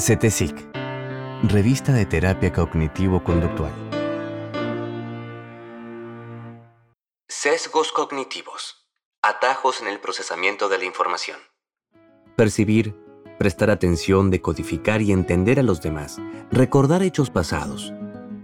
[0.00, 0.56] CETESIC,
[1.42, 3.72] Revista de Terapia Cognitivo-Conductual.
[7.28, 8.88] Sesgos cognitivos.
[9.22, 11.38] Atajos en el procesamiento de la información.
[12.34, 12.96] Percibir,
[13.38, 16.16] prestar atención, decodificar y entender a los demás,
[16.50, 17.92] recordar hechos pasados.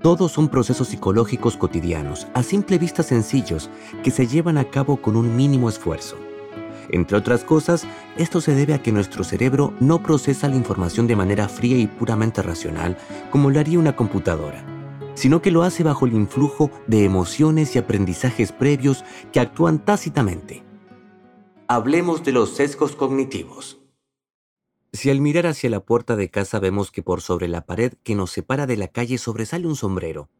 [0.02, 3.70] Todos son procesos psicológicos cotidianos, a simple vista sencillos,
[4.04, 6.18] que se llevan a cabo con un mínimo esfuerzo.
[6.90, 11.16] Entre otras cosas, esto se debe a que nuestro cerebro no procesa la información de
[11.16, 12.96] manera fría y puramente racional
[13.30, 14.64] como lo haría una computadora,
[15.14, 20.62] sino que lo hace bajo el influjo de emociones y aprendizajes previos que actúan tácitamente.
[21.68, 23.78] Hablemos de los sesgos cognitivos.
[24.92, 28.14] Si al mirar hacia la puerta de casa vemos que por sobre la pared que
[28.14, 30.30] nos separa de la calle sobresale un sombrero,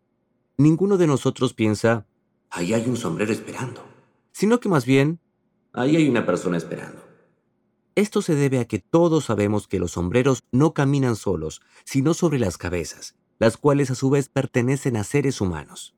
[0.57, 2.07] ninguno de nosotros piensa,
[2.49, 3.85] ahí hay un sombrero esperando,
[4.33, 5.21] sino que más bien
[5.77, 7.03] Ahí hay una persona esperando.
[7.95, 12.39] Esto se debe a que todos sabemos que los sombreros no caminan solos, sino sobre
[12.39, 15.95] las cabezas, las cuales a su vez pertenecen a seres humanos.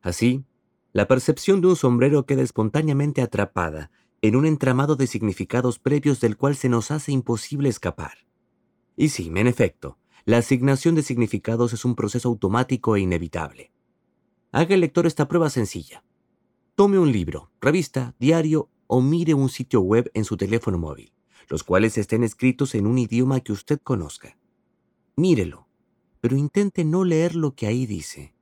[0.00, 0.44] Así,
[0.92, 3.90] la percepción de un sombrero queda espontáneamente atrapada
[4.22, 8.26] en un entramado de significados previos del cual se nos hace imposible escapar.
[8.96, 13.72] Y sí, en efecto, la asignación de significados es un proceso automático e inevitable.
[14.52, 16.04] Haga el lector esta prueba sencilla.
[16.78, 21.12] Tome un libro, revista, diario o mire un sitio web en su teléfono móvil,
[21.48, 24.38] los cuales estén escritos en un idioma que usted conozca.
[25.16, 25.66] Mírelo,
[26.20, 28.32] pero intente no leer lo que ahí dice.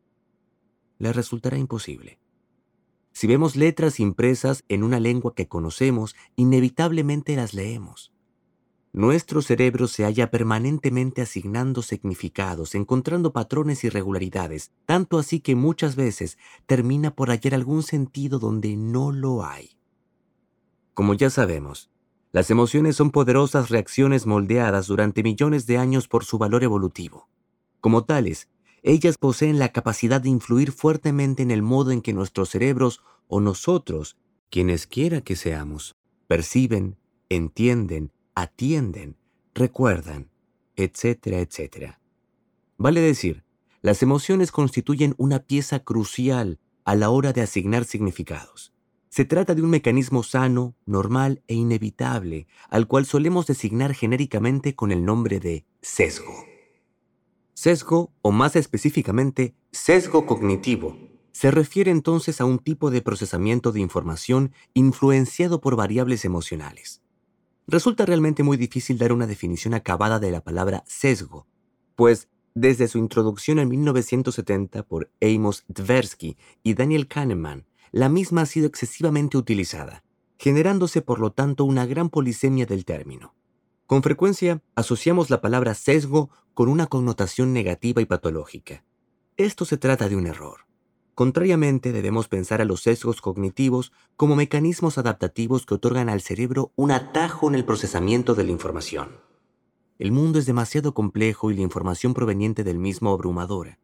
[0.99, 2.19] Le resultará imposible.
[3.11, 8.13] Si vemos letras impresas en una lengua que conocemos, inevitablemente las leemos.
[8.97, 15.97] Nuestro cerebro se halla permanentemente asignando significados, encontrando patrones y regularidades, tanto así que muchas
[15.97, 19.77] veces termina por hallar algún sentido donde no lo hay.
[20.95, 21.91] Como ya sabemos,
[22.33, 27.29] las emociones son poderosas reacciones moldeadas durante millones de años por su valor evolutivo.
[27.83, 28.49] Como tales,
[28.83, 33.43] ellas poseen la capacidad de influir fuertemente en el modo en que nuestros cerebros o
[33.43, 34.17] nosotros,
[34.49, 35.97] quienes quiera que seamos,
[36.29, 36.97] perciben,
[37.29, 39.17] entienden, atienden,
[39.55, 40.31] recuerdan,
[40.77, 42.01] etcétera, etcétera.
[42.77, 43.45] Vale decir,
[43.81, 48.75] las emociones constituyen una pieza crucial a la hora de asignar significados.
[49.09, 54.93] Se trata de un mecanismo sano, normal e inevitable, al cual solemos designar genéricamente con
[54.93, 56.35] el nombre de sesgo.
[57.55, 60.99] Sesgo, o más específicamente, sesgo cognitivo,
[61.33, 67.03] se refiere entonces a un tipo de procesamiento de información influenciado por variables emocionales.
[67.69, 71.49] Resulta realmente muy difícil dar una definición acabada de la palabra sesgo,
[71.97, 78.47] pues desde su introducción en 1970 por Amos Tversky y Daniel Kahneman, la misma ha
[78.47, 80.05] sido excesivamente utilizada,
[80.39, 83.35] generándose por lo tanto una gran polisemia del término.
[83.87, 88.85] Con frecuencia asociamos la palabra sesgo con una connotación negativa y patológica.
[89.37, 90.66] Esto se trata de un error.
[91.17, 96.91] Contrariamente, debemos pensar a los sesgos cognitivos como mecanismos adaptativos que otorgan al cerebro un
[96.91, 99.09] atajo en el procesamiento de la información.
[99.99, 103.79] El mundo es demasiado complejo y la información proveniente del mismo abrumadora.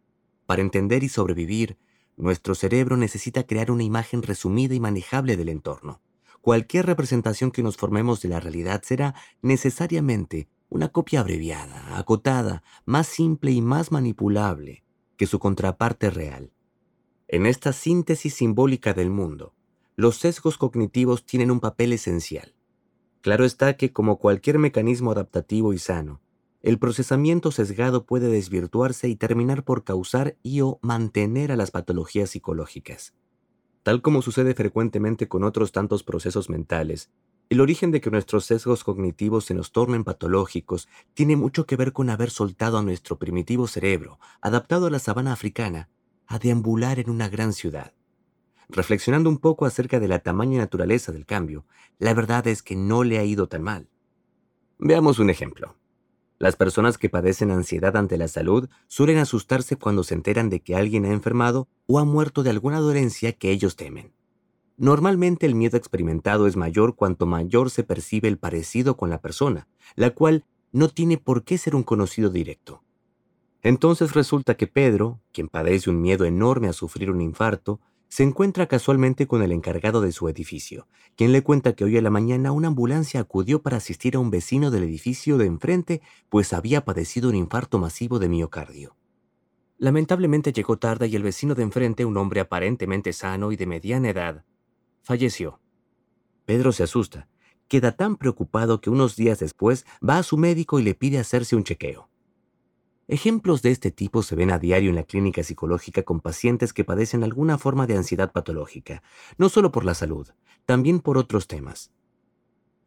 [0.44, 1.78] Para entender y sobrevivir,
[2.18, 6.02] nuestro cerebro necesita crear una imagen resumida y manejable del entorno.
[6.42, 13.06] Cualquier representación que nos formemos de la realidad será necesariamente una copia abreviada, acotada, más
[13.06, 14.84] simple y más manipulable
[15.16, 16.52] que su contraparte real.
[17.32, 19.54] En esta síntesis simbólica del mundo,
[19.96, 22.54] los sesgos cognitivos tienen un papel esencial.
[23.22, 26.20] Claro está que, como cualquier mecanismo adaptativo y sano,
[26.60, 32.28] el procesamiento sesgado puede desvirtuarse y terminar por causar y o mantener a las patologías
[32.28, 33.14] psicológicas.
[33.82, 37.08] Tal como sucede frecuentemente con otros tantos procesos mentales,
[37.48, 41.94] el origen de que nuestros sesgos cognitivos se nos tornen patológicos tiene mucho que ver
[41.94, 45.88] con haber soltado a nuestro primitivo cerebro, adaptado a la sabana africana,
[46.32, 47.92] a deambular en una gran ciudad.
[48.70, 51.66] Reflexionando un poco acerca de la tamaña naturaleza del cambio,
[51.98, 53.90] la verdad es que no le ha ido tan mal.
[54.78, 55.76] Veamos un ejemplo.
[56.38, 60.74] Las personas que padecen ansiedad ante la salud suelen asustarse cuando se enteran de que
[60.74, 64.14] alguien ha enfermado o ha muerto de alguna dolencia que ellos temen.
[64.78, 69.68] Normalmente el miedo experimentado es mayor cuanto mayor se percibe el parecido con la persona,
[69.96, 72.81] la cual no tiene por qué ser un conocido directo.
[73.62, 78.66] Entonces resulta que Pedro, quien padece un miedo enorme a sufrir un infarto, se encuentra
[78.66, 80.86] casualmente con el encargado de su edificio,
[81.16, 84.30] quien le cuenta que hoy a la mañana una ambulancia acudió para asistir a un
[84.30, 88.96] vecino del edificio de enfrente, pues había padecido un infarto masivo de miocardio.
[89.78, 94.10] Lamentablemente llegó tarde y el vecino de enfrente, un hombre aparentemente sano y de mediana
[94.10, 94.44] edad,
[95.02, 95.60] falleció.
[96.44, 97.28] Pedro se asusta
[97.72, 101.56] queda tan preocupado que unos días después va a su médico y le pide hacerse
[101.56, 102.11] un chequeo.
[103.12, 106.82] Ejemplos de este tipo se ven a diario en la clínica psicológica con pacientes que
[106.82, 109.02] padecen alguna forma de ansiedad patológica,
[109.36, 110.28] no solo por la salud,
[110.64, 111.90] también por otros temas.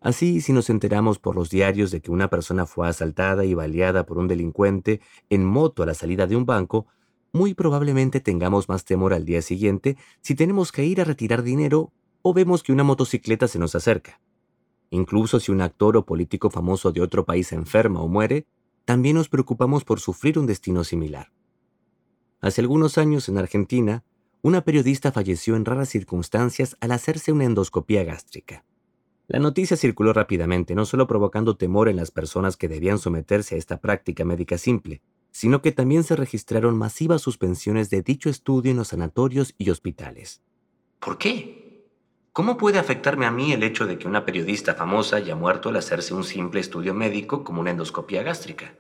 [0.01, 4.07] Así, si nos enteramos por los diarios de que una persona fue asaltada y baleada
[4.07, 5.00] por un delincuente
[5.30, 6.88] en moto a la salida de un banco,
[7.31, 11.94] muy probablemente tengamos más temor al día siguiente si tenemos que ir a retirar dinero
[12.24, 14.19] o vemos que una motocicleta se nos acerca.
[14.89, 18.48] Incluso si un actor o político famoso de otro país enferma o muere,
[18.86, 21.32] también nos preocupamos por sufrir un destino similar.
[22.40, 24.04] Hace algunos años en Argentina,
[24.42, 28.64] una periodista falleció en raras circunstancias al hacerse una endoscopía gástrica.
[29.28, 33.58] La noticia circuló rápidamente, no solo provocando temor en las personas que debían someterse a
[33.58, 35.02] esta práctica médica simple,
[35.32, 40.44] sino que también se registraron masivas suspensiones de dicho estudio en los sanatorios y hospitales.
[41.00, 41.64] ¿Por qué?
[42.36, 45.78] ¿Cómo puede afectarme a mí el hecho de que una periodista famosa haya muerto al
[45.78, 48.76] hacerse un simple estudio médico como una endoscopia gástrica?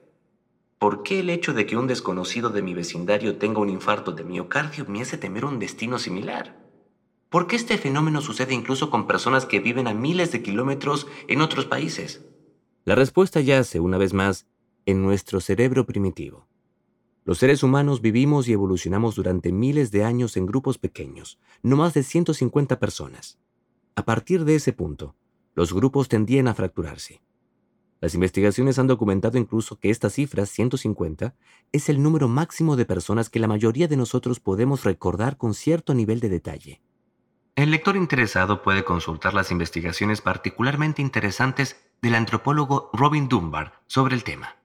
[0.77, 4.25] ¿Por qué el hecho de que un desconocido de mi vecindario tenga un infarto de
[4.25, 6.57] miocardio me hace temer un destino similar?
[7.29, 11.39] ¿Por qué este fenómeno sucede incluso con personas que viven a miles de kilómetros en
[11.39, 12.25] otros países?
[12.83, 14.47] La respuesta yace, una vez más,
[14.85, 16.45] en nuestro cerebro primitivo.
[17.23, 21.93] Los seres humanos vivimos y evolucionamos durante miles de años en grupos pequeños, no más
[21.93, 23.39] de 150 personas.
[23.97, 25.15] A partir de ese punto,
[25.53, 27.21] los grupos tendían a fracturarse.
[28.01, 31.33] Las investigaciones han documentado incluso que esta cifra, 150,
[31.71, 35.93] es el número máximo de personas que la mayoría de nosotros podemos recordar con cierto
[35.93, 36.81] nivel de detalle.
[37.55, 44.25] El lector interesado puede consultar las investigaciones particularmente interesantes del antropólogo Robin Dunbar sobre el
[44.25, 44.57] tema.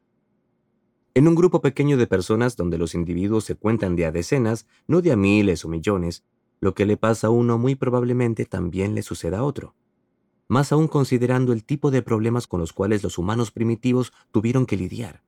[1.14, 5.02] En un grupo pequeño de personas donde los individuos se cuentan de a decenas, no
[5.02, 6.24] de a miles o millones,
[6.60, 9.74] lo que le pasa a uno muy probablemente también le suceda a otro.
[10.46, 14.76] Más aún considerando el tipo de problemas con los cuales los humanos primitivos tuvieron que
[14.76, 15.22] lidiar.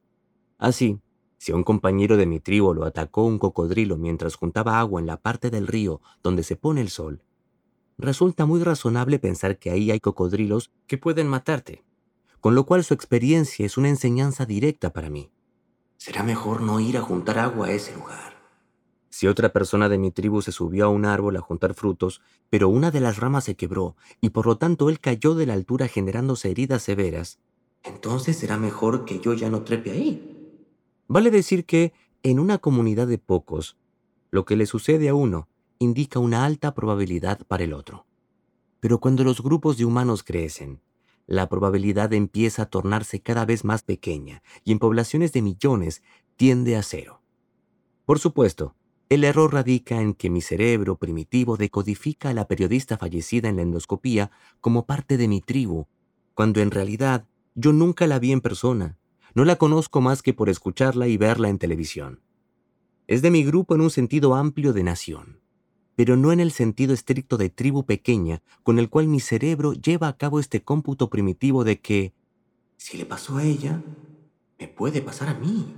[0.59, 1.01] Así,
[1.39, 5.07] si a un compañero de mi tribu lo atacó un cocodrilo mientras juntaba agua en
[5.07, 7.23] la parte del río donde se pone el sol,
[7.99, 11.83] resulta muy razonable pensar que ahí hay cocodrilos que pueden matarte,
[12.41, 15.31] con lo cual su experiencia es una enseñanza directa para mí.
[15.97, 18.32] Será mejor no ir a juntar agua a ese lugar.
[19.15, 22.71] Si otra persona de mi tribu se subió a un árbol a juntar frutos, pero
[22.71, 25.87] una de las ramas se quebró y por lo tanto él cayó de la altura
[25.87, 27.39] generándose heridas severas,
[27.85, 30.65] entonces será mejor que yo ya no trepe ahí.
[31.09, 31.93] Vale decir que,
[32.23, 33.77] en una comunidad de pocos,
[34.31, 35.47] lo que le sucede a uno
[35.79, 38.07] indica una alta probabilidad para el otro.
[38.81, 40.81] Pero cuando los grupos de humanos crecen,
[41.27, 46.03] la probabilidad empieza a tornarse cada vez más pequeña y en poblaciones de millones
[46.37, 47.21] tiende a cero.
[48.07, 48.75] Por supuesto,
[49.15, 53.63] el error radica en que mi cerebro primitivo decodifica a la periodista fallecida en la
[53.63, 54.31] endoscopía
[54.61, 55.87] como parte de mi tribu,
[56.35, 58.99] cuando en realidad yo nunca la vi en persona,
[59.35, 62.21] no la conozco más que por escucharla y verla en televisión.
[63.07, 65.43] Es de mi grupo en un sentido amplio de nación
[65.95, 70.09] pero no en el sentido estricto de tribu pequeña con el cual mi cerebro lleva
[70.09, 72.15] a cabo este cómputo primitivo de que,
[72.77, 73.83] si le pasó a ella,
[74.59, 75.75] me puede pasar a mí.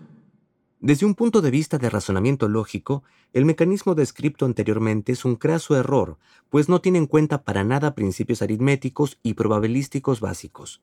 [0.85, 5.75] Desde un punto de vista de razonamiento lógico, el mecanismo descrito anteriormente es un craso
[5.79, 6.19] error,
[6.51, 10.83] pues no tiene en cuenta para nada principios aritméticos y probabilísticos básicos.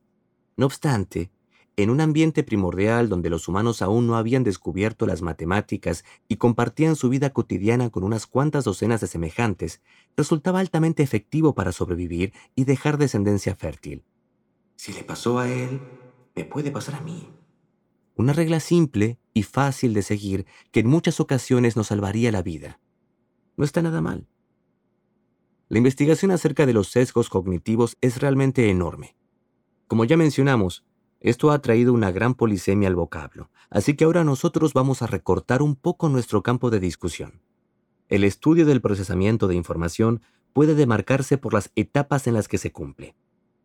[0.57, 1.29] No obstante,
[1.77, 6.95] en un ambiente primordial donde los humanos aún no habían descubierto las matemáticas y compartían
[6.95, 9.83] su vida cotidiana con unas cuantas docenas de semejantes,
[10.17, 14.03] resultaba altamente efectivo para sobrevivir y dejar descendencia fértil.
[14.77, 15.79] Si le pasó a él,
[16.35, 17.29] me puede pasar a mí.
[18.15, 22.79] Una regla simple y fácil de seguir que en muchas ocasiones nos salvaría la vida.
[23.57, 24.27] No está nada mal.
[25.69, 29.15] La investigación acerca de los sesgos cognitivos es realmente enorme.
[29.87, 30.83] Como ya mencionamos,
[31.21, 35.61] esto ha traído una gran polisemia al vocablo, así que ahora nosotros vamos a recortar
[35.61, 37.41] un poco nuestro campo de discusión.
[38.09, 40.21] El estudio del procesamiento de información
[40.51, 43.15] puede demarcarse por las etapas en las que se cumple.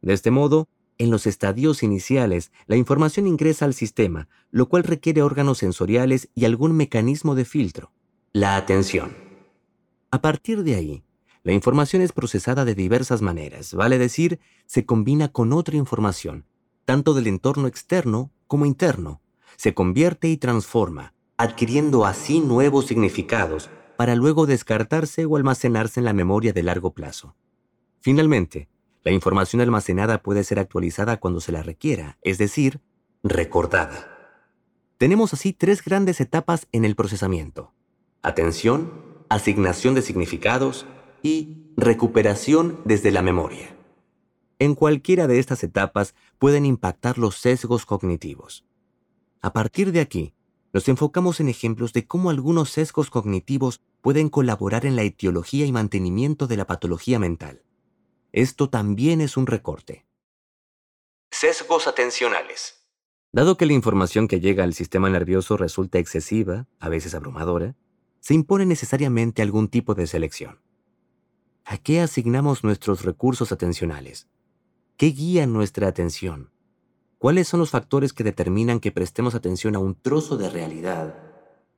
[0.02, 0.68] De este modo,
[0.98, 6.44] en los estadios iniciales, la información ingresa al sistema, lo cual requiere órganos sensoriales y
[6.44, 7.92] algún mecanismo de filtro,
[8.32, 9.16] la atención.
[10.10, 11.04] A partir de ahí,
[11.42, 16.44] la información es procesada de diversas maneras, vale decir, se combina con otra información,
[16.84, 19.20] tanto del entorno externo como interno,
[19.56, 26.12] se convierte y transforma, adquiriendo así nuevos significados para luego descartarse o almacenarse en la
[26.12, 27.34] memoria de largo plazo.
[28.00, 28.68] Finalmente,
[29.06, 32.80] la información almacenada puede ser actualizada cuando se la requiera, es decir,
[33.22, 34.42] recordada.
[34.98, 37.72] Tenemos así tres grandes etapas en el procesamiento.
[38.22, 38.92] Atención,
[39.28, 40.86] asignación de significados
[41.22, 43.76] y recuperación desde la memoria.
[44.58, 48.64] En cualquiera de estas etapas pueden impactar los sesgos cognitivos.
[49.40, 50.34] A partir de aquí,
[50.72, 55.70] nos enfocamos en ejemplos de cómo algunos sesgos cognitivos pueden colaborar en la etiología y
[55.70, 57.62] mantenimiento de la patología mental.
[58.36, 60.04] Esto también es un recorte.
[61.30, 62.86] Sesgos atencionales.
[63.32, 67.76] Dado que la información que llega al sistema nervioso resulta excesiva, a veces abrumadora,
[68.20, 70.60] se impone necesariamente algún tipo de selección.
[71.64, 74.28] ¿A qué asignamos nuestros recursos atencionales?
[74.98, 76.50] ¿Qué guía nuestra atención?
[77.16, 81.18] ¿Cuáles son los factores que determinan que prestemos atención a un trozo de realidad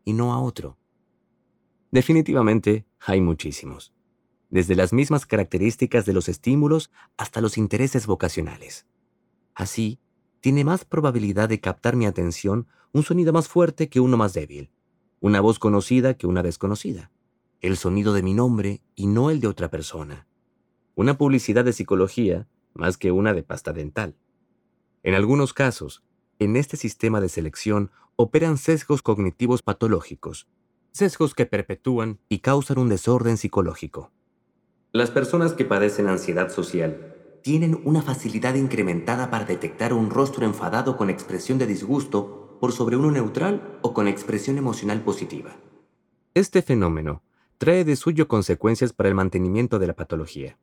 [0.05, 0.77] y no a otro?
[1.93, 3.93] Definitivamente hay muchísimos,
[4.51, 8.87] desde las mismas características de los estímulos hasta los intereses vocacionales.
[9.55, 9.99] Así,
[10.41, 14.71] tiene más probabilidad de captar mi atención un sonido más fuerte que uno más débil,
[15.21, 17.11] una voz conocida que una desconocida,
[17.61, 20.27] el sonido de mi nombre y no el de otra persona,
[20.95, 24.17] una publicidad de psicología más que una de pasta dental.
[25.03, 26.03] En algunos casos,
[26.39, 30.49] en este sistema de selección operan sesgos cognitivos patológicos,
[30.93, 34.13] sesgos que perpetúan y causan un desorden psicológico.
[34.93, 40.97] Las personas que padecen ansiedad social tienen una facilidad incrementada para detectar un rostro enfadado
[40.97, 45.57] con expresión de disgusto por sobre uno neutral o con expresión emocional positiva.
[46.33, 47.23] Este fenómeno
[47.59, 50.57] trae de suyo consecuencias para el mantenimiento de la patología.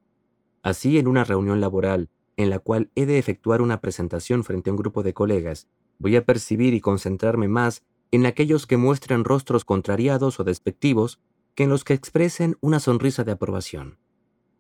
[0.63, 4.73] Así, en una reunión laboral en la cual he de efectuar una presentación frente a
[4.73, 5.67] un grupo de colegas,
[5.99, 11.19] voy a percibir y concentrarme más en aquellos que muestran rostros contrariados o despectivos
[11.53, 13.99] que en los que expresen una sonrisa de aprobación.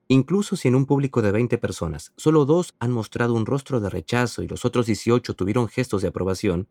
[0.07, 3.89] Incluso si en un público de 20 personas solo dos han mostrado un rostro de
[3.89, 6.67] rechazo y los otros 18 tuvieron gestos de aprobación,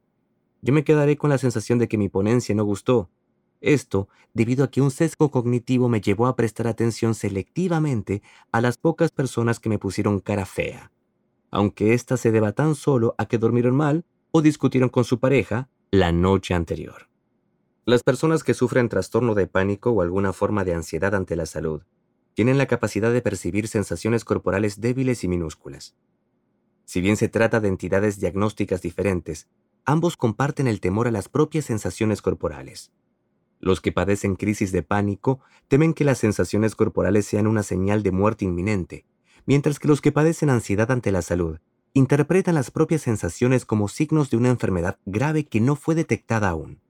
[0.63, 3.11] yo me quedaré con la sensación de que mi ponencia no gustó
[3.65, 8.23] esto debido a que un sesgo cognitivo me llevó a prestar atención selectivamente
[8.53, 10.93] a las pocas personas que me pusieron cara fea,
[11.51, 15.69] aunque ésta se deba tan solo a que dormieron mal o discutieron con su pareja
[15.91, 17.09] la noche anterior.
[17.87, 21.83] Las personas que sufren trastorno de pánico o alguna forma de ansiedad ante la salud
[22.35, 25.95] tienen la capacidad de percibir sensaciones corporales débiles y minúsculas.
[26.85, 29.49] Si bien se trata de entidades diagnósticas diferentes,
[29.85, 32.93] ambos comparten el temor a las propias sensaciones corporales.
[33.61, 38.11] Los que padecen crisis de pánico temen que las sensaciones corporales sean una señal de
[38.11, 39.07] muerte inminente,
[39.47, 41.59] mientras que los que padecen ansiedad ante la salud
[41.97, 46.81] interpretan las propias sensaciones como signos de una enfermedad grave que no fue detectada aún.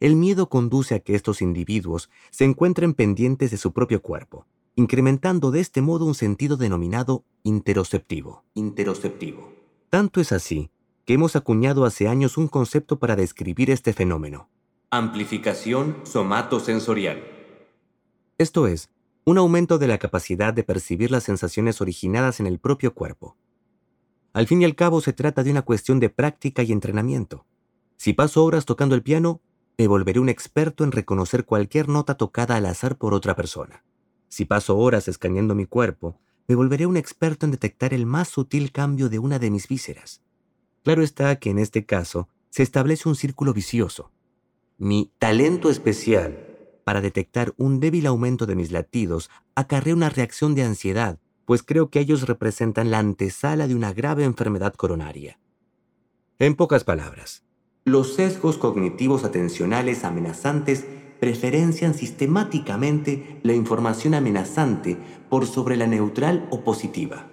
[0.00, 5.50] El miedo conduce a que estos individuos se encuentren pendientes de su propio cuerpo, incrementando
[5.50, 8.44] de este modo un sentido denominado interoceptivo.
[8.54, 9.52] Interoceptivo.
[9.90, 10.70] Tanto es así
[11.04, 14.48] que hemos acuñado hace años un concepto para describir este fenómeno,
[14.90, 17.22] Amplificación somatosensorial.
[18.38, 18.88] Esto es,
[19.24, 23.36] un aumento de la capacidad de percibir las sensaciones originadas en el propio cuerpo.
[24.32, 27.44] Al fin y al cabo se trata de una cuestión de práctica y entrenamiento.
[27.98, 29.42] Si paso horas tocando el piano,
[29.78, 33.84] me volveré un experto en reconocer cualquier nota tocada al azar por otra persona.
[34.28, 38.72] Si paso horas escaneando mi cuerpo, me volveré un experto en detectar el más sutil
[38.72, 40.22] cambio de una de mis vísceras.
[40.82, 44.10] Claro está que en este caso se establece un círculo vicioso
[44.78, 46.38] mi talento especial
[46.84, 51.90] para detectar un débil aumento de mis latidos acarrea una reacción de ansiedad, pues creo
[51.90, 55.40] que ellos representan la antesala de una grave enfermedad coronaria.
[56.38, 57.42] En pocas palabras,
[57.88, 60.84] los sesgos cognitivos atencionales amenazantes
[61.20, 64.96] preferencian sistemáticamente la información amenazante
[65.28, 67.30] por sobre la neutral o positiva.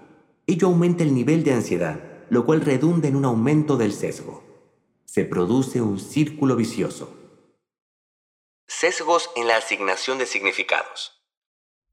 [0.47, 4.43] Ello aumenta el nivel de ansiedad, lo cual redunda en un aumento del sesgo.
[5.05, 7.15] Se produce un círculo vicioso.
[8.67, 11.21] Sesgos en la asignación de significados.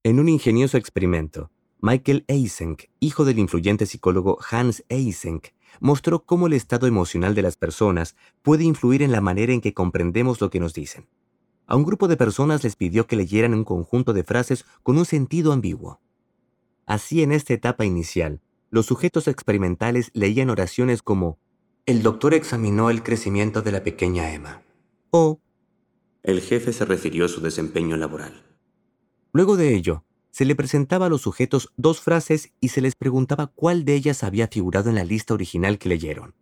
[0.03, 1.51] En un ingenioso experimento,
[1.81, 7.57] Michael Eysenck, hijo del influyente psicólogo Hans Eysenck, mostró cómo el estado emocional de las
[7.57, 11.07] personas puede influir en la manera en que comprendemos lo que nos dicen.
[11.67, 15.05] A un grupo de personas les pidió que leyeran un conjunto de frases con un
[15.05, 16.01] sentido ambiguo.
[16.87, 21.39] Así, en esta etapa inicial, los sujetos experimentales leían oraciones como
[21.87, 24.63] El doctor examinó el crecimiento de la pequeña Emma
[25.11, 25.41] o
[26.23, 28.45] el jefe se refirió a su desempeño laboral.
[29.33, 33.47] Luego de ello, se le presentaba a los sujetos dos frases y se les preguntaba
[33.47, 36.35] cuál de ellas había figurado en la lista original que leyeron.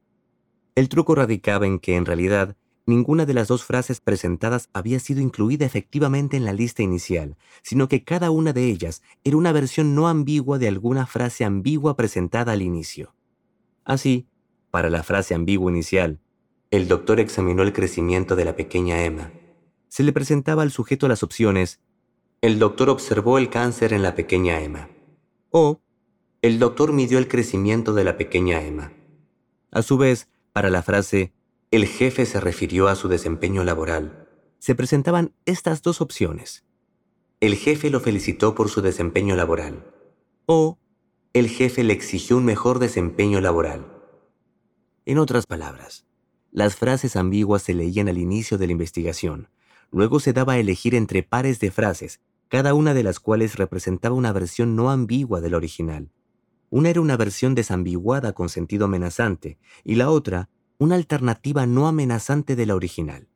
[0.75, 2.57] El truco radicaba en que, en realidad,
[2.87, 7.89] ninguna de las dos frases presentadas había sido incluida efectivamente en la lista inicial, sino
[7.89, 12.53] que cada una de ellas era una versión no ambigua de alguna frase ambigua presentada
[12.53, 13.15] al inicio.
[13.85, 14.29] Así,
[14.71, 16.21] para la frase ambigua inicial,
[16.71, 19.33] el doctor examinó el crecimiento de la pequeña Emma
[19.91, 21.81] se le presentaba al sujeto las opciones
[22.43, 24.89] El doctor observó el cáncer en la pequeña Emma
[25.51, 25.83] o
[26.41, 28.95] El doctor midió el crecimiento de la pequeña Emma.
[29.71, 31.35] A su vez, para la frase,
[31.71, 34.27] el jefe se refirió a su desempeño laboral,
[34.59, 36.65] se presentaban estas dos opciones.
[37.41, 39.85] El jefe lo felicitó por su desempeño laboral
[40.47, 40.79] o
[41.35, 43.85] el jefe le exigió un mejor desempeño laboral.
[45.05, 46.07] En otras palabras,
[46.53, 49.51] las frases ambiguas se leían al inicio de la investigación,
[49.91, 52.19] luego se daba a elegir entre pares de frases,
[52.51, 56.11] cada una de las cuales representaba una versión no ambigua del original.
[56.69, 62.57] Una era una versión desambiguada con sentido amenazante y la otra una alternativa no amenazante
[62.57, 63.29] de la original.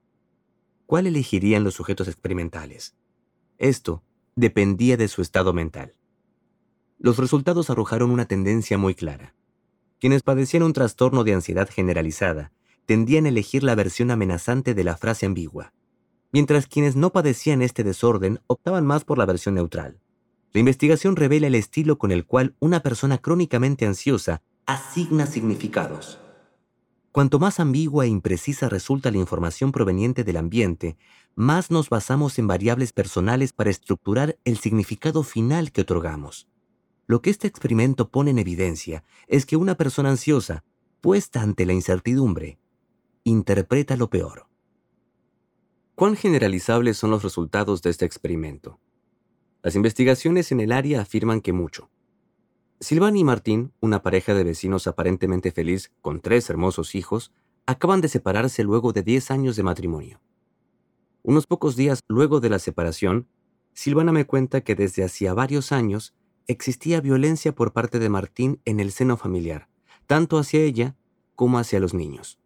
[0.86, 2.96] ¿Cuál elegirían los sujetos experimentales?
[3.56, 4.02] Esto
[4.34, 5.94] dependía de su estado mental.
[6.98, 9.36] Los resultados arrojaron una tendencia muy clara.
[10.00, 12.50] Quienes padecían un trastorno de ansiedad generalizada
[12.84, 15.72] tendían a elegir la versión amenazante de la frase ambigua,
[16.34, 20.00] mientras quienes no padecían este desorden optaban más por la versión neutral.
[20.52, 26.18] La investigación revela el estilo con el cual una persona crónicamente ansiosa asigna significados.
[27.12, 30.96] Cuanto más ambigua e imprecisa resulta la información proveniente del ambiente,
[31.36, 36.48] más nos basamos en variables personales para estructurar el significado final que otorgamos.
[37.06, 40.64] Lo que este experimento pone en evidencia es que una persona ansiosa,
[41.00, 42.58] puesta ante la incertidumbre,
[43.22, 44.48] interpreta lo peor.
[45.94, 48.80] ¿Cuán generalizables son los resultados de este experimento?
[49.62, 51.88] Las investigaciones en el área afirman que mucho.
[52.80, 57.32] Silvani y Martín, una pareja de vecinos aparentemente feliz con tres hermosos hijos,
[57.64, 60.20] acaban de separarse luego de 10 años de matrimonio.
[61.22, 63.28] Unos pocos días luego de la separación,
[63.72, 66.12] Silvana me cuenta que desde hacía varios años
[66.48, 69.68] existía violencia por parte de Martín en el seno familiar,
[70.08, 70.96] tanto hacia ella
[71.36, 72.40] como hacia los niños.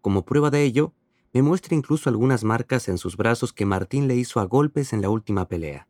[0.00, 0.94] Como prueba de ello,
[1.36, 5.02] me muestra incluso algunas marcas en sus brazos que Martín le hizo a golpes en
[5.02, 5.86] la última pelea.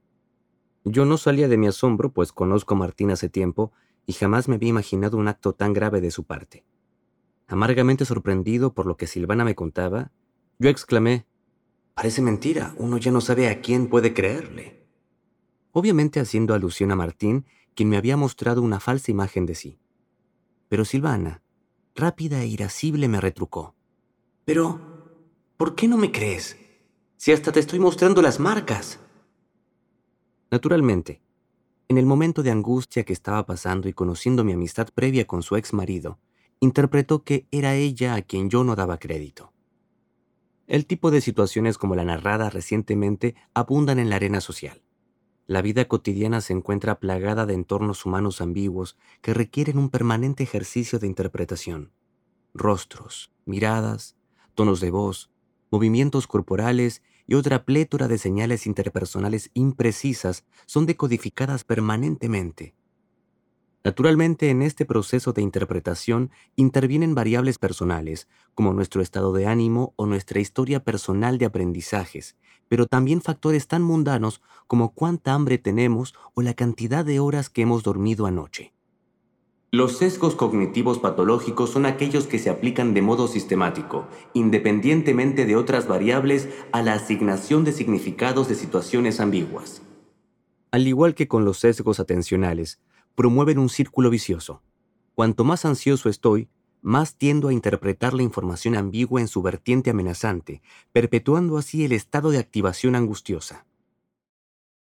[0.82, 3.70] Yo no salía de mi asombro, pues conozco a Martín hace tiempo
[4.06, 6.64] y jamás me había imaginado un acto tan grave de su parte.
[7.46, 10.10] Amargamente sorprendido por lo que Silvana me contaba,
[10.58, 11.28] yo exclamé,
[11.94, 14.84] Parece mentira, uno ya no sabe a quién puede creerle.
[15.70, 19.78] Obviamente haciendo alusión a Martín, quien me había mostrado una falsa imagen de sí.
[20.68, 21.44] Pero Silvana,
[21.94, 23.76] rápida e irascible, me retrucó.
[24.44, 24.95] Pero,
[25.56, 26.56] ¿por qué no me crees?
[27.16, 29.00] Si hasta te estoy mostrando las marcas.
[30.50, 31.22] Naturalmente,
[31.88, 35.56] en el momento de angustia que estaba pasando y conociendo mi amistad previa con su
[35.56, 36.18] ex marido,
[36.60, 39.52] interpretó que era ella a quien yo no daba crédito.
[40.66, 44.82] El tipo de situaciones como la narrada recientemente abundan en la arena social.
[45.46, 50.98] La vida cotidiana se encuentra plagada de entornos humanos ambiguos que requieren un permanente ejercicio
[50.98, 51.92] de interpretación.
[52.52, 54.16] Rostros, miradas,
[54.54, 55.30] tonos de voz,
[55.70, 62.74] movimientos corporales y otra plétora de señales interpersonales imprecisas son decodificadas permanentemente.
[63.86, 70.06] Naturalmente, en este proceso de interpretación intervienen variables personales, como nuestro estado de ánimo o
[70.06, 72.36] nuestra historia personal de aprendizajes,
[72.68, 77.62] pero también factores tan mundanos como cuánta hambre tenemos o la cantidad de horas que
[77.62, 78.75] hemos dormido anoche.
[79.72, 85.88] Los sesgos cognitivos patológicos son aquellos que se aplican de modo sistemático, independientemente de otras
[85.88, 89.82] variables, a la asignación de significados de situaciones ambiguas.
[90.70, 92.80] Al igual que con los sesgos atencionales,
[93.16, 94.62] promueven un círculo vicioso.
[95.14, 96.48] Cuanto más ansioso estoy,
[96.80, 102.30] más tiendo a interpretar la información ambigua en su vertiente amenazante, perpetuando así el estado
[102.30, 103.66] de activación angustiosa.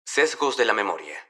[0.04, 1.25] Sesgos de la memoria.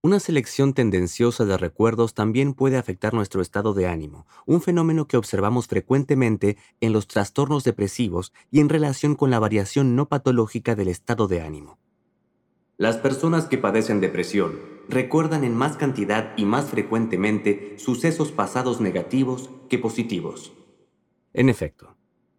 [0.00, 5.16] Una selección tendenciosa de recuerdos también puede afectar nuestro estado de ánimo, un fenómeno que
[5.16, 10.86] observamos frecuentemente en los trastornos depresivos y en relación con la variación no patológica del
[10.86, 11.78] estado de ánimo.
[12.76, 19.50] Las personas que padecen depresión recuerdan en más cantidad y más frecuentemente sucesos pasados negativos
[19.68, 20.52] que positivos.
[21.32, 21.96] En efecto,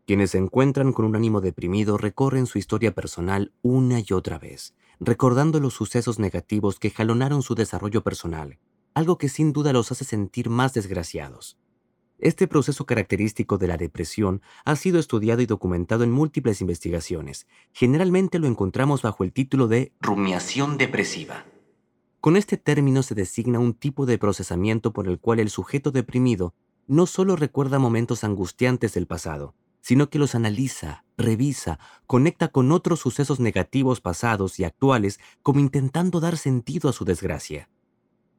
[0.07, 4.73] quienes se encuentran con un ánimo deprimido recorren su historia personal una y otra vez,
[4.99, 8.59] recordando los sucesos negativos que jalonaron su desarrollo personal,
[8.93, 11.57] algo que sin duda los hace sentir más desgraciados.
[12.17, 17.47] Este proceso característico de la depresión ha sido estudiado y documentado en múltiples investigaciones.
[17.71, 21.45] Generalmente lo encontramos bajo el título de rumiación depresiva.
[22.19, 26.53] Con este término se designa un tipo de procesamiento por el cual el sujeto deprimido
[26.87, 29.55] no solo recuerda momentos angustiantes del pasado,
[29.89, 36.19] sino que los analiza, revisa, conecta con otros sucesos negativos pasados y actuales como intentando
[36.19, 37.71] dar sentido a su desgracia.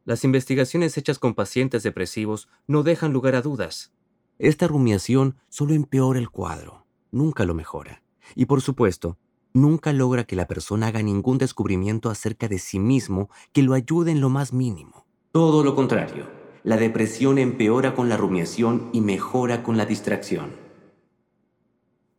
[0.05, 3.91] Las investigaciones hechas con pacientes depresivos no dejan lugar a dudas.
[4.39, 8.05] Esta rumiación solo empeora el cuadro, nunca lo mejora.
[8.37, 9.19] Y por supuesto,
[9.53, 14.13] nunca logra que la persona haga ningún descubrimiento acerca de sí mismo que lo ayude
[14.13, 15.05] en lo más mínimo.
[15.33, 16.29] Todo lo contrario,
[16.63, 20.60] la depresión empeora con la rumiación y mejora con la distracción.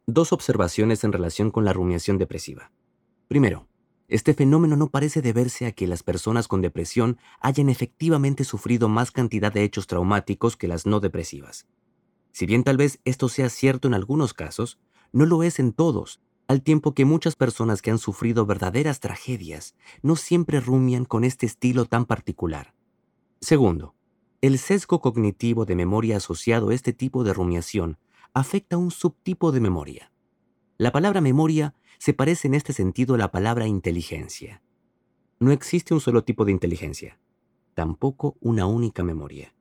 [0.08, 2.72] Dos observaciones en relación con la rumiación depresiva.
[3.28, 3.68] Primero,
[4.08, 9.12] este fenómeno no parece deberse a que las personas con depresión hayan efectivamente sufrido más
[9.12, 11.68] cantidad de hechos traumáticos que las no depresivas.
[12.32, 14.80] Si bien tal vez esto sea cierto en algunos casos,
[15.14, 19.76] no lo es en todos, al tiempo que muchas personas que han sufrido verdaderas tragedias
[20.02, 22.74] no siempre rumian con este estilo tan particular.
[23.40, 23.96] Segundo,
[24.42, 27.98] el sesgo cognitivo de memoria asociado a este tipo de rumiación
[28.34, 30.12] afecta a un subtipo de memoria.
[30.78, 34.62] La palabra memoria se parece en este sentido a la palabra inteligencia.
[35.40, 37.20] No existe un solo tipo de inteligencia,
[37.74, 39.54] tampoco una única memoria.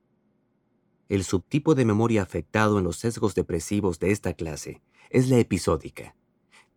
[1.09, 6.15] El subtipo de memoria afectado en los sesgos depresivos de esta clase es la episódica.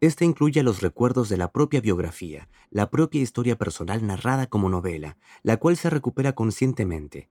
[0.00, 5.16] Esta incluye los recuerdos de la propia biografía, la propia historia personal narrada como novela,
[5.44, 7.30] la cual se recupera conscientemente.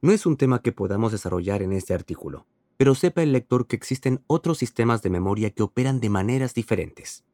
[0.00, 3.76] No es un tema que podamos desarrollar en este artículo, pero sepa el lector que
[3.76, 7.24] existen otros sistemas de memoria que operan de maneras diferentes.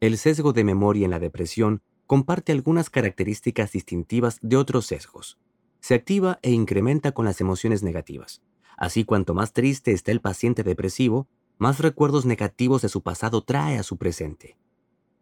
[0.00, 5.38] El sesgo de memoria en la depresión comparte algunas características distintivas de otros sesgos.
[5.80, 8.42] Se activa e incrementa con las emociones negativas.
[8.76, 13.78] Así, cuanto más triste está el paciente depresivo, más recuerdos negativos de su pasado trae
[13.78, 14.56] a su presente.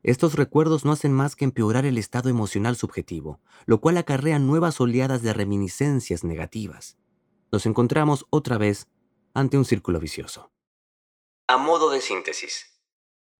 [0.02, 4.80] Estos recuerdos no hacen más que empeorar el estado emocional subjetivo, lo cual acarrea nuevas
[4.80, 6.96] oleadas de reminiscencias negativas.
[7.52, 8.88] Nos encontramos otra vez
[9.34, 10.50] ante un círculo vicioso.
[11.48, 12.72] A modo de síntesis,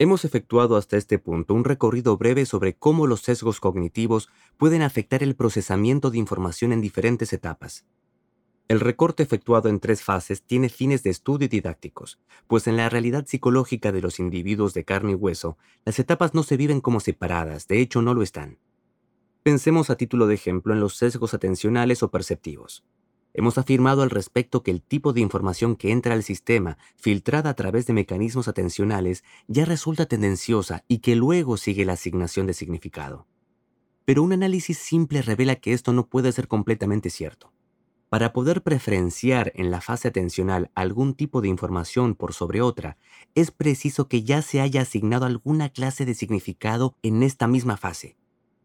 [0.02, 5.22] Hemos efectuado hasta este punto un recorrido breve sobre cómo los sesgos cognitivos pueden afectar
[5.22, 7.84] el procesamiento de información en diferentes etapas.
[8.66, 12.88] El recorte efectuado en tres fases tiene fines de estudio y didácticos, pues en la
[12.88, 16.98] realidad psicológica de los individuos de carne y hueso, las etapas no se viven como
[16.98, 18.58] separadas, de hecho no lo están.
[19.44, 22.82] Pensemos a título de ejemplo en los sesgos atencionales o perceptivos.
[23.34, 27.54] Hemos afirmado al respecto que el tipo de información que entra al sistema, filtrada a
[27.54, 33.26] través de mecanismos atencionales, ya resulta tendenciosa y que luego sigue la asignación de significado.
[34.04, 37.52] Pero un análisis simple revela que esto no puede ser completamente cierto.
[38.10, 42.98] Para poder preferenciar en la fase atencional algún tipo de información por sobre otra,
[43.34, 48.18] es preciso que ya se haya asignado alguna clase de significado en esta misma fase.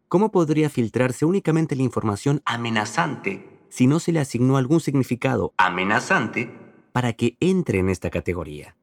[0.08, 6.52] ¿Cómo podría filtrarse únicamente la información amenazante si no se le asignó algún significado amenazante
[6.92, 8.76] para que entre en esta categoría.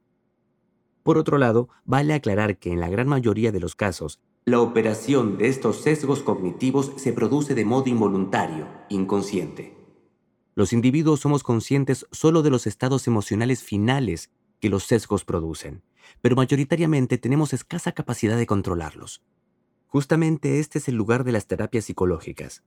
[1.03, 5.37] Por otro lado, vale aclarar que en la gran mayoría de los casos, la operación
[5.37, 9.75] de estos sesgos cognitivos se produce de modo involuntario, inconsciente.
[10.53, 15.83] Los individuos somos conscientes solo de los estados emocionales finales que los sesgos producen,
[16.21, 19.21] pero mayoritariamente tenemos escasa capacidad de controlarlos.
[19.87, 22.63] Justamente este es el lugar de las terapias psicológicas,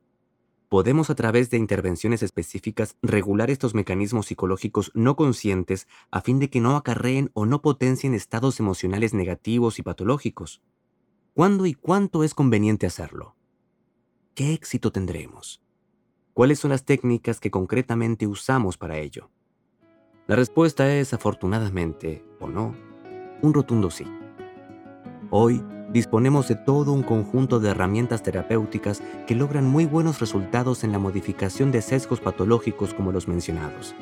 [0.69, 6.51] podemos a través de intervenciones específicas regular estos mecanismos psicológicos no conscientes a fin de
[6.51, 10.63] que no acarreen o no potencien estados emocionales negativos y patológicos.
[11.35, 13.37] ¿Cuándo y cuánto es conveniente hacerlo?
[14.35, 15.63] ¿Qué éxito tendremos?
[16.35, 19.31] ¿Cuáles son las técnicas que concretamente usamos para ello?
[20.27, 22.75] La respuesta es, afortunadamente, o no,
[23.41, 24.05] un rotundo sí.
[25.31, 30.93] Hoy, disponemos de todo un conjunto de herramientas terapéuticas que logran muy buenos resultados en
[30.93, 33.95] la modificación de sesgos patológicos como los mencionados.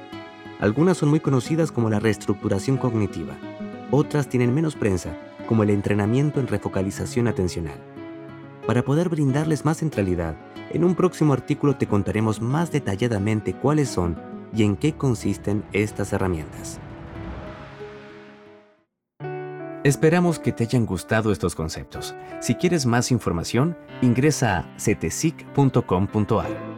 [0.58, 3.36] Algunas son muy conocidas como la reestructuración cognitiva,
[3.90, 7.78] otras tienen menos prensa, como el entrenamiento en refocalización atencional.
[8.66, 10.34] Para poder brindarles más centralidad,
[10.70, 14.18] en un próximo artículo te contaremos más detalladamente cuáles son
[14.52, 16.80] y en qué consisten estas herramientas.
[19.86, 22.16] Esperamos que te hayan gustado estos conceptos.
[22.40, 26.75] Si quieres más información, ingresa a cetesic.com.ar.